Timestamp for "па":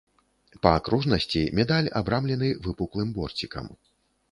0.63-0.71